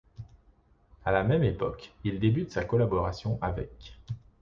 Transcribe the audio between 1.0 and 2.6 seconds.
À la même époque, il débute